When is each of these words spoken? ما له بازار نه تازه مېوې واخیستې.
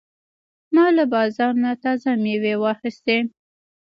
ما 0.75 0.85
له 0.97 1.03
بازار 1.13 1.53
نه 1.63 1.71
تازه 1.83 2.09
مېوې 2.23 2.53
واخیستې. 2.59 3.17